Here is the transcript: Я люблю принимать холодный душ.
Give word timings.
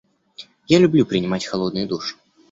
Я 0.67 0.79
люблю 0.79 1.05
принимать 1.05 1.45
холодный 1.45 1.85
душ. 1.85 2.17